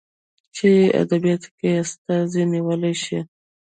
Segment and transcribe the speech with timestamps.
[0.55, 0.69] چې
[1.01, 3.19] ادبياتو کې ته استادي نيولى شې.